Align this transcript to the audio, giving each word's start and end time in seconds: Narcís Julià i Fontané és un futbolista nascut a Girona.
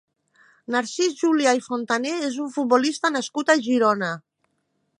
Narcís 0.75 1.11
Julià 1.19 1.53
i 1.59 1.61
Fontané 1.65 2.13
és 2.29 2.39
un 2.45 2.49
futbolista 2.55 3.13
nascut 3.17 3.53
a 3.55 3.57
Girona. 3.69 4.13